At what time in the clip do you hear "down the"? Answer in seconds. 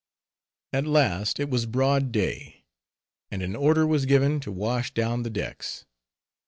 4.95-5.29